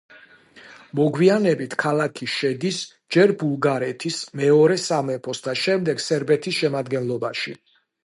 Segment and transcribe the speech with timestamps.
[0.99, 2.81] მოგვიანებით ქალაქი შედის
[3.17, 7.59] ჯერ ბულგარეთის მეორე სამეფოს და შემდეგ სერბეთის შემადგენლობაში.